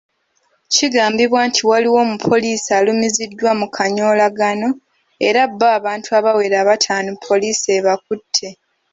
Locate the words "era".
5.27-5.41